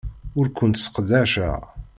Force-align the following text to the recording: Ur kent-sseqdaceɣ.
Ur 0.39 0.47
kent-sseqdaceɣ. 0.57 1.59